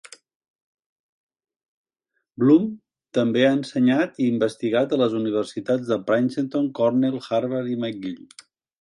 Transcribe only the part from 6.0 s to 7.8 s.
Princeton, Cornell, Harvard